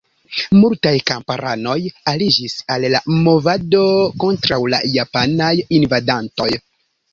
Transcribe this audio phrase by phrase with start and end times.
[0.59, 1.75] Multaj kamparanoj
[2.13, 3.83] aliĝis al la movado
[4.27, 6.53] kontraŭ la japanaj invadantoj.